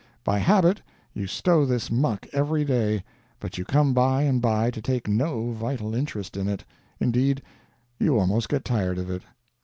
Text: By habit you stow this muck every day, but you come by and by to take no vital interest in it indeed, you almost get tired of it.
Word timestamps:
By 0.23 0.39
habit 0.39 0.81
you 1.13 1.27
stow 1.27 1.63
this 1.63 1.91
muck 1.91 2.25
every 2.33 2.65
day, 2.65 3.03
but 3.39 3.59
you 3.59 3.65
come 3.65 3.93
by 3.93 4.23
and 4.23 4.41
by 4.41 4.71
to 4.71 4.81
take 4.81 5.07
no 5.07 5.51
vital 5.51 5.93
interest 5.93 6.35
in 6.35 6.47
it 6.47 6.63
indeed, 6.99 7.43
you 7.99 8.17
almost 8.17 8.49
get 8.49 8.65
tired 8.65 8.97
of 8.97 9.11
it. 9.11 9.21